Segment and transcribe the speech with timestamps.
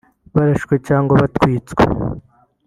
[0.35, 1.83] barashwe cyangwa batwitswe